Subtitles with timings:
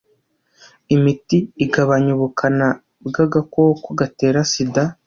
[0.95, 2.67] imiti igabanya ubukana
[3.07, 4.83] bw aagakoko gatera sida